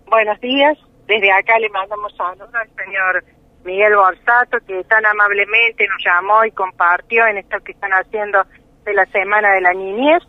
[0.08, 0.78] Buenos días.
[1.08, 3.24] Desde acá le mandamos saludos al señor
[3.64, 8.44] Miguel Borsato, que tan amablemente nos llamó y compartió en esto que están haciendo
[8.84, 10.24] de la Semana de la Niñez.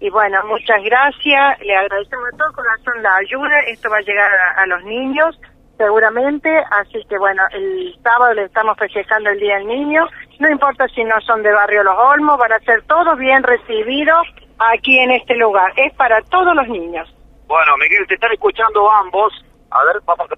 [0.00, 1.60] Y bueno, muchas gracias.
[1.60, 3.60] Le agradecemos de todo corazón la ayuda.
[3.68, 5.38] Esto va a llegar a, a los niños,
[5.76, 6.50] seguramente.
[6.70, 10.08] Así que bueno, el sábado le estamos festejando el Día del Niño.
[10.38, 14.26] No importa si no son de Barrio Los Olmos, van a ser todos bien recibidos
[14.58, 15.72] aquí en este lugar.
[15.76, 17.14] Es para todos los niños.
[17.46, 19.32] Bueno, Miguel, te están escuchando ambos.
[19.70, 20.28] A ver, vamos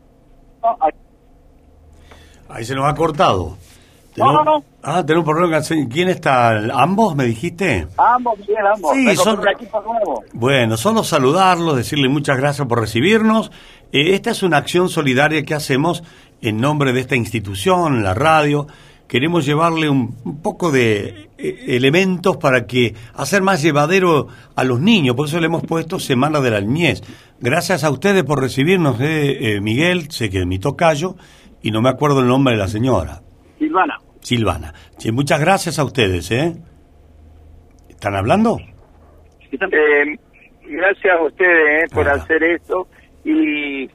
[0.64, 0.88] a...
[2.52, 3.56] Ahí se nos ha cortado.
[4.16, 4.64] No, no, no.
[4.82, 5.62] Ah, tenemos un problema.
[5.90, 6.50] ¿Quién está?
[6.74, 7.86] ¿Ambos me dijiste?
[7.96, 8.92] Ambos, Miguel, ambos.
[8.94, 10.22] Sí, son- nuevo.
[10.34, 13.50] Bueno, solo saludarlos, decirle muchas gracias por recibirnos.
[13.90, 16.02] Eh, esta es una acción solidaria que hacemos
[16.42, 18.66] en nombre de esta institución, la radio.
[19.08, 24.78] Queremos llevarle un, un poco de eh, elementos para que hacer más llevadero a los
[24.80, 25.16] niños.
[25.16, 27.02] Por eso le hemos puesto Semana de la Niñez.
[27.40, 30.10] Gracias a ustedes por recibirnos, eh, eh, Miguel.
[30.10, 31.16] Sé que mi tocayo
[31.62, 33.20] y no me acuerdo el nombre de la señora.
[33.58, 33.98] Silvana.
[34.20, 34.74] Silvana.
[34.98, 36.54] Sí, muchas gracias a ustedes, ¿eh?
[37.88, 38.58] ¿Están hablando?
[39.50, 40.18] Eh,
[40.64, 42.88] gracias a ustedes eh, por hacer esto
[43.24, 43.86] y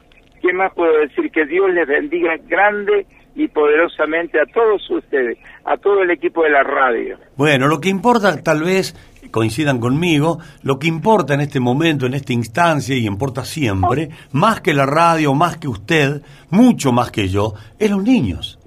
[0.42, 5.78] qué más puedo decir que Dios les bendiga grande y poderosamente a todos ustedes, a
[5.78, 7.18] todo el equipo de la radio.
[7.36, 8.96] Bueno, lo que importa, tal vez
[9.30, 14.62] coincidan conmigo, lo que importa en este momento, en esta instancia, y importa siempre, más
[14.62, 18.60] que la radio, más que usted, mucho más que yo, es los niños.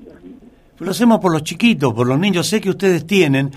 [0.78, 2.46] Lo hacemos por los chiquitos, por los niños.
[2.48, 3.50] Sé que ustedes tienen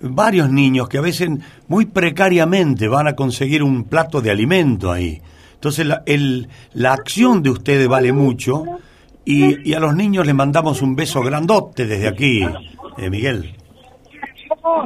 [0.00, 1.28] varios niños que a veces
[1.68, 5.20] muy precariamente van a conseguir un plato de alimento ahí.
[5.54, 8.64] Entonces la, el- la acción de ustedes vale mucho
[9.26, 12.40] y, a los niños les mandamos un beso grandote desde aquí,
[12.96, 13.54] eh, Miguel.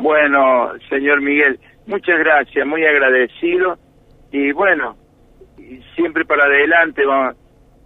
[0.02, 3.76] Bueno, señor Miguel, muchas gracias, muy agradecido
[4.30, 4.96] y bueno,
[5.94, 7.36] siempre para adelante, vamos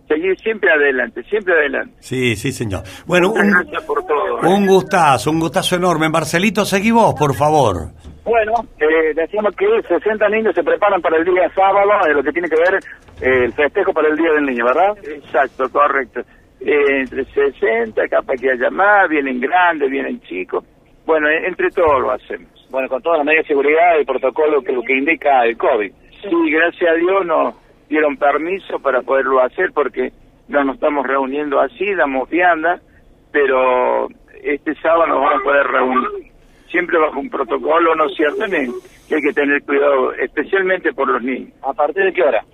[0.08, 1.94] seguir siempre adelante, siempre adelante.
[2.00, 2.82] Sí, sí, señor.
[3.06, 4.42] Bueno, un, gracias por todo.
[4.42, 4.46] ¿eh?
[4.46, 6.08] un gustazo, un gustazo enorme.
[6.08, 7.92] Marcelito, seguí vos, por favor.
[8.24, 12.32] Bueno, eh, decíamos que 60 niños se preparan para el día sábado, de lo que
[12.32, 12.74] tiene que ver
[13.20, 14.96] eh, el festejo para el Día del Niño, ¿verdad?
[15.02, 16.20] Exacto, correcto.
[16.60, 20.64] Eh, entre 60, capaz que haya más, vienen grandes, vienen chicos.
[21.08, 22.50] Bueno, eh, entre todos lo hacemos.
[22.68, 25.90] Bueno, con todas las medidas de seguridad y protocolo que lo que indica el COVID.
[26.20, 27.54] Sí, gracias a Dios nos
[27.88, 30.12] dieron permiso para poderlo hacer porque
[30.48, 32.78] no nos estamos reuniendo así, damos vianda,
[33.32, 34.08] pero
[34.42, 36.08] este sábado nos vamos a poder reunir.
[36.70, 38.44] Siempre bajo un protocolo, ¿no es cierto?
[38.44, 41.54] Que hay que tener cuidado, especialmente por los niños.
[41.62, 42.44] ¿A partir de qué hora?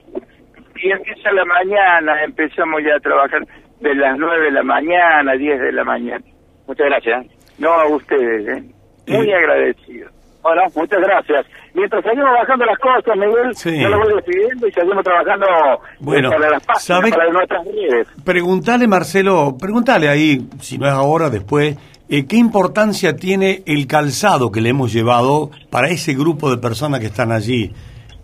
[0.76, 3.44] Y empieza la mañana, empezamos ya a trabajar
[3.80, 6.24] de las 9 de la mañana, 10 de la mañana.
[6.68, 7.33] Muchas gracias.
[7.58, 8.62] No a ustedes, ¿eh?
[9.08, 10.08] Muy agradecido.
[10.42, 11.46] Bueno, muchas gracias.
[11.72, 13.80] Mientras seguimos bajando las cosas, Miguel, Sí.
[13.80, 17.64] yo lo voy despidiendo y seguimos trabajando eh, Bueno, para las páginas, ¿sabe- para nuestras
[17.64, 18.08] redes.
[18.24, 21.76] Preguntale, Marcelo, preguntale ahí, si no es ahora, después,
[22.10, 27.00] eh, ¿qué importancia tiene el calzado que le hemos llevado para ese grupo de personas
[27.00, 27.72] que están allí,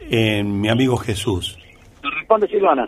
[0.00, 1.58] en mi amigo Jesús?
[2.02, 2.86] Responde Silvana.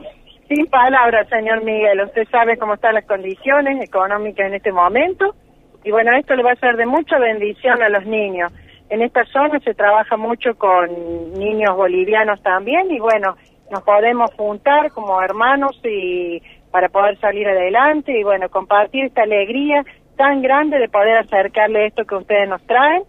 [0.48, 2.02] Sin palabras, señor Miguel.
[2.06, 5.34] Usted sabe cómo están las condiciones económicas en este momento.
[5.84, 8.52] Y bueno, esto le va a ser de mucha bendición a los niños.
[8.88, 10.88] En esta zona se trabaja mucho con
[11.34, 13.36] niños bolivianos también y bueno,
[13.70, 19.84] nos podemos juntar como hermanos y para poder salir adelante y bueno, compartir esta alegría
[20.16, 23.02] tan grande de poder acercarle esto que ustedes nos traen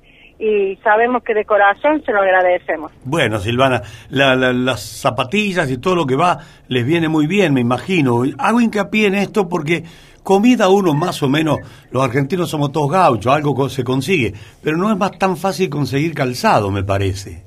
[0.45, 2.91] y sabemos que de corazón se lo agradecemos.
[3.06, 7.53] Bueno, Silvana, la- la- las zapatillas y todo lo que va les viene muy bien,
[7.53, 8.23] me imagino.
[8.38, 9.84] Hago hincapié en esto porque
[10.23, 11.58] comida uno más o menos,
[11.91, 16.13] los argentinos somos todos gauchos, algo se consigue, pero no es más tan fácil conseguir
[16.13, 17.43] calzado, me parece.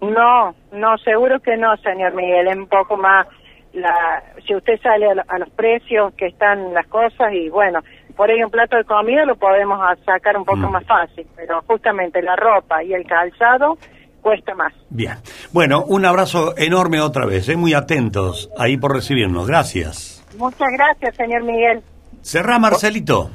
[0.00, 2.48] No, no, seguro que no, señor Miguel.
[2.48, 3.26] Es un poco más,
[3.72, 7.80] la, si usted sale a, a los precios que están las cosas y bueno,
[8.12, 10.72] por ahí un plato de comida lo podemos sacar un poco Mm.
[10.72, 13.76] más fácil, pero justamente la ropa y el calzado
[14.20, 14.72] cuesta más.
[14.90, 15.16] Bien.
[15.52, 17.56] Bueno, un abrazo enorme otra vez, ¿eh?
[17.56, 19.46] muy atentos ahí por recibirnos.
[19.48, 20.24] Gracias.
[20.38, 21.82] Muchas gracias, señor Miguel.
[22.22, 23.30] Cerrá, Marcelito.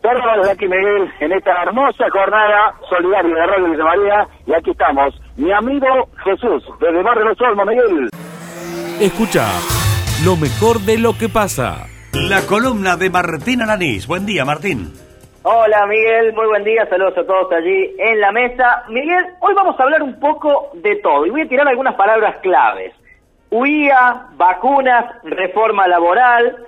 [0.00, 4.28] Saludos desde aquí, Miguel, en esta hermosa jornada solidaria de Radio Villa María.
[4.46, 5.86] Y aquí estamos, mi amigo
[6.24, 8.08] Jesús, desde Barrio Los Olmos, Miguel.
[9.00, 9.48] Escucha
[10.24, 11.86] lo mejor de lo que pasa.
[12.14, 14.06] La columna de Martín Alanís.
[14.06, 14.92] Buen día, Martín.
[15.42, 18.84] Hola Miguel, muy buen día, saludos a todos allí en la mesa.
[18.88, 22.36] Miguel, hoy vamos a hablar un poco de todo y voy a tirar algunas palabras
[22.40, 22.94] claves.
[23.50, 26.64] UIA, vacunas, reforma laboral,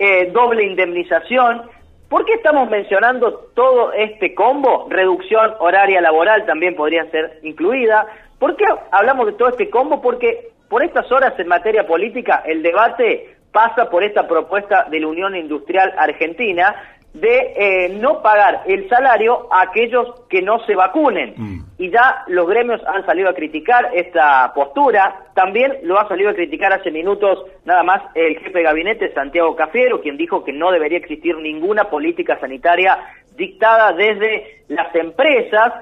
[0.00, 1.62] eh, doble indemnización.
[2.08, 4.88] ¿Por qué estamos mencionando todo este combo?
[4.90, 8.04] Reducción horaria laboral también podría ser incluida.
[8.40, 10.02] ¿Por qué hablamos de todo este combo?
[10.02, 15.08] Porque por estas horas en materia política el debate pasa por esta propuesta de la
[15.08, 16.74] Unión Industrial Argentina
[17.14, 21.34] de eh, no pagar el salario a aquellos que no se vacunen.
[21.36, 21.60] Mm.
[21.78, 25.26] Y ya los gremios han salido a criticar esta postura.
[25.34, 29.56] También lo ha salido a criticar hace minutos nada más el jefe de gabinete, Santiago
[29.56, 32.98] Cafiero, quien dijo que no debería existir ninguna política sanitaria
[33.36, 35.72] dictada desde las empresas.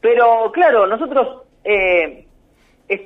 [0.00, 2.25] Pero claro, nosotros eh, eh,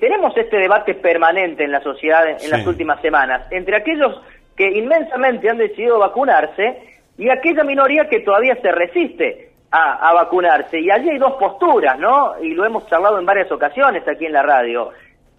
[0.00, 4.20] tenemos este debate permanente en la sociedad en, las últimas semanas entre aquellos
[4.56, 10.80] que inmensamente han decidido vacunarse y aquella minoría que todavía se resiste a, a, vacunarse.
[10.80, 12.34] Y allí hay dos posturas, ¿no?
[12.42, 14.90] Y lo hemos charlado en varias ocasiones aquí en la radio.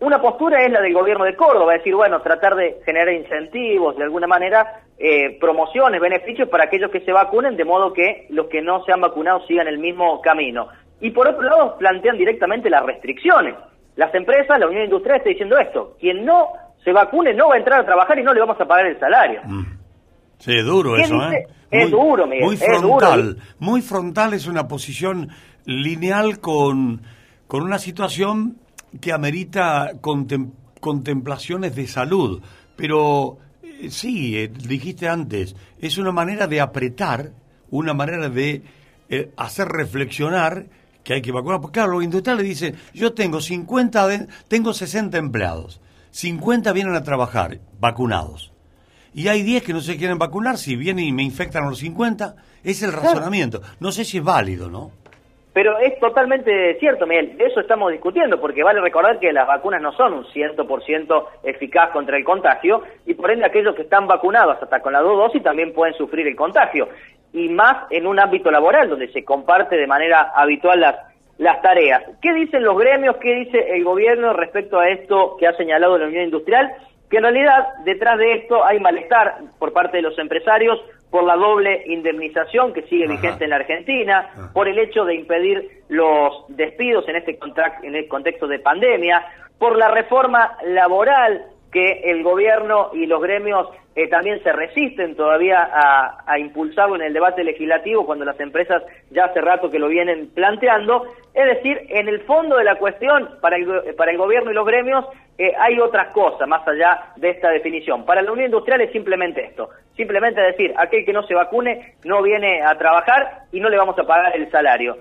[0.02, 3.96] Una postura es la del gobierno de Córdoba, es decir, bueno, tratar de generar incentivos,
[3.96, 8.48] de alguna manera, eh, promociones, beneficios para aquellos que se vacunen, de modo que los
[8.48, 10.70] que no se han vacunado sigan el mismo camino.
[11.02, 13.54] Y por otro lado, plantean directamente las restricciones.
[13.96, 16.48] Las empresas, la Unión Industrial está diciendo esto, quien no
[16.84, 19.00] se vacune no va a entrar a trabajar y no le vamos a pagar el
[19.00, 19.42] salario.
[20.40, 21.36] Sí, es duro ¿Qué eso, dice?
[21.38, 21.48] ¿eh?
[21.72, 22.98] Es duro, Miguel, Muy es duro.
[23.00, 23.38] frontal.
[23.60, 25.30] Muy frontal es una posición
[25.66, 27.02] lineal con,
[27.48, 28.58] con una situación
[29.00, 32.42] que amerita contem- contemplaciones de salud.
[32.76, 37.30] Pero eh, sí, eh, dijiste antes, es una manera de apretar,
[37.70, 38.64] una manera de
[39.10, 40.66] eh, hacer reflexionar
[41.04, 41.60] que hay que vacunar.
[41.62, 45.82] Porque claro, los industriales dicen, yo tengo 50, de- tengo 60 empleados,
[46.12, 48.52] 50 vienen a trabajar vacunados.
[49.14, 51.80] Y hay 10 que no se quieren vacunar, si vienen y me infectan a los
[51.80, 53.62] 50, es el razonamiento.
[53.80, 54.92] No sé si es válido, ¿no?
[55.54, 57.38] Pero es totalmente cierto, Miguel.
[57.38, 61.90] De eso estamos discutiendo, porque vale recordar que las vacunas no son un 100% eficaz
[61.92, 65.44] contra el contagio, y por ende aquellos que están vacunados hasta con las dos dosis
[65.44, 66.88] también pueden sufrir el contagio.
[67.34, 70.96] Y más en un ámbito laboral, donde se comparte de manera habitual las,
[71.38, 72.04] las tareas.
[72.22, 73.18] ¿Qué dicen los gremios?
[73.18, 76.72] ¿Qué dice el gobierno respecto a esto que ha señalado la Unión Industrial?
[77.10, 80.80] Que en realidad detrás de esto hay malestar por parte de los empresarios
[81.12, 85.84] por la doble indemnización que sigue vigente en la Argentina, por el hecho de impedir
[85.90, 87.38] los despidos en este
[87.84, 89.26] en el contexto de pandemia,
[89.60, 95.70] por la reforma laboral que el gobierno y los gremios eh, también se resisten todavía
[95.72, 100.30] a, impulsarlo en el debate legislativo cuando las empresas ya hace rato que lo vienen
[100.34, 101.06] planteando.
[101.34, 104.54] Es decir, en el fondo de la cuestión, para el, go- para el gobierno y
[104.54, 105.06] los gremios,
[105.38, 108.06] eh, hay otras cosas más allá de esta definición.
[108.06, 112.22] Para la Unión Industrial es simplemente esto, simplemente decir, aquel que no se vacune no
[112.22, 114.98] viene a trabajar y no le vamos a pagar el salario.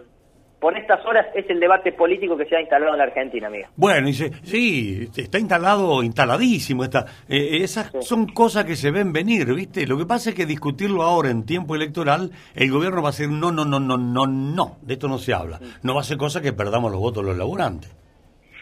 [0.60, 3.70] Por estas horas es el debate político que se ha instalado en la Argentina, amiga.
[3.76, 6.84] Bueno, dice, sí, está instalado, instaladísimo.
[6.84, 9.86] Está, eh, esas son cosas que se ven venir, ¿viste?
[9.86, 13.30] Lo que pasa es que discutirlo ahora en tiempo electoral, el gobierno va a decir,
[13.30, 15.58] no, no, no, no, no, no, de esto no se habla.
[15.82, 17.90] No va a ser cosa que perdamos los votos los laburantes.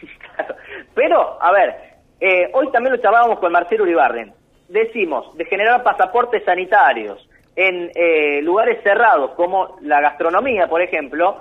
[0.95, 1.75] Pero, a ver,
[2.21, 4.33] eh, hoy también lo charlábamos con Marcelo Uribarren.
[4.69, 7.27] Decimos, de generar pasaportes sanitarios
[7.57, 11.39] en eh, lugares cerrados como la gastronomía, por ejemplo,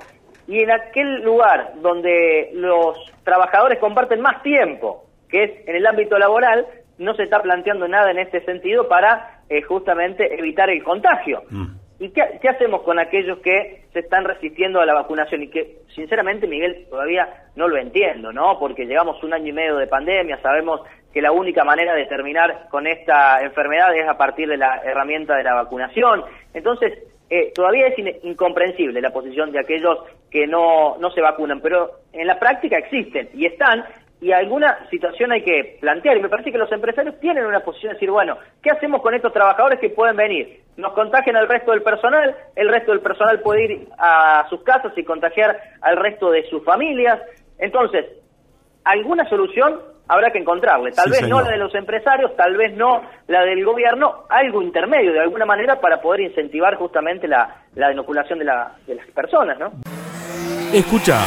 [0.48, 6.18] y en aquel lugar donde los trabajadores comparten más tiempo, que es en el ámbito
[6.18, 11.42] laboral, no se está planteando nada en este sentido para eh, justamente evitar el contagio.
[12.00, 15.42] ¿Y qué, qué hacemos con aquellos que se están resistiendo a la vacunación?
[15.42, 18.58] Y que, sinceramente, Miguel, todavía no lo entiendo, ¿no?
[18.58, 20.80] Porque llevamos un año y medio de pandemia, sabemos
[21.12, 25.36] que la única manera de terminar con esta enfermedad es a partir de la herramienta
[25.36, 26.24] de la vacunación.
[26.54, 26.98] Entonces,
[27.30, 29.98] eh, todavía es in- incomprensible la posición de aquellos
[30.30, 33.84] que no, no se vacunan, pero en la práctica existen y están,
[34.20, 36.16] y alguna situación hay que plantear.
[36.16, 39.14] Y me parece que los empresarios tienen una posición de decir, bueno, ¿qué hacemos con
[39.14, 40.60] estos trabajadores que pueden venir?
[40.76, 44.92] Nos contagian al resto del personal, el resto del personal puede ir a sus casas
[44.96, 47.20] y contagiar al resto de sus familias.
[47.58, 48.06] Entonces,
[48.84, 50.92] alguna solución habrá que encontrarle.
[50.92, 54.62] Tal Sí, vez no la de los empresarios, tal vez no la del gobierno, algo
[54.62, 59.06] intermedio de alguna manera para poder incentivar justamente la, la inoculación de, la- de las
[59.08, 59.70] personas, ¿no?
[60.72, 61.18] Escucha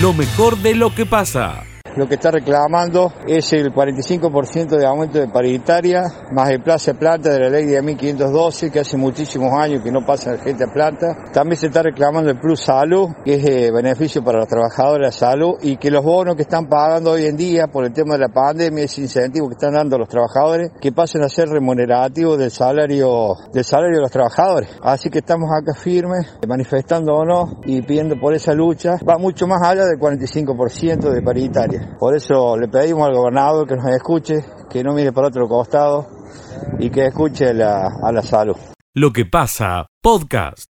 [0.00, 1.62] lo mejor de lo que pasa.
[1.94, 6.98] Lo que está reclamando es el 45% de aumento de paritaria, más el plazo de
[6.98, 10.72] planta de la ley de 1512, que hace muchísimos años que no pasa gente a
[10.72, 11.14] planta.
[11.34, 15.18] También se está reclamando el Plus Salud, que es eh, beneficio para los trabajadores de
[15.18, 18.20] salud, y que los bonos que están pagando hoy en día por el tema de
[18.20, 22.38] la pandemia, ese incentivo que están dando a los trabajadores, que pasen a ser remunerativos
[22.38, 24.70] del salario, del salario de los trabajadores.
[24.82, 28.92] Así que estamos acá firmes, manifestándonos y pidiendo por esa lucha.
[29.06, 31.81] Va mucho más allá del 45% de paritaria.
[31.98, 36.06] Por eso le pedimos al gobernador que nos escuche, que no mire para otro costado
[36.78, 38.56] y que escuche a la salud.
[38.94, 40.70] Lo que pasa, podcast.